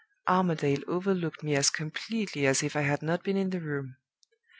[0.27, 3.97] Armadale overlooked me as completely as if I had not been in the room.